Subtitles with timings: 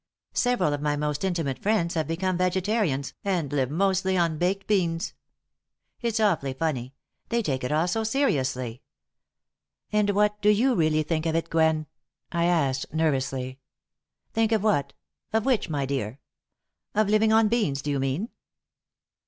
[0.33, 5.13] Several of my most intimate friends have become vegetarians and live mostly on baked beans.
[6.01, 6.95] It's awfully funny
[7.29, 8.81] they take it all so seriously."
[9.91, 11.85] "And what do you really think of it, Gwen?"
[12.31, 13.59] I asked, nervously.
[14.33, 14.93] "Think of what,
[15.33, 16.19] of which, my dear?
[16.95, 18.29] Of living on beans, do you mean?"